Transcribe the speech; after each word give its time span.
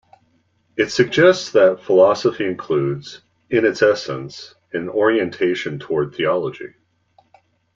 It 0.77 0.89
suggests 0.91 1.51
that 1.51 1.83
philosophy 1.83 2.43
includes, 2.43 3.21
in 3.51 3.67
its 3.67 3.83
essence, 3.83 4.55
an 4.73 4.89
orientation 4.89 5.77
toward 5.77 6.15
theology. 6.15 6.73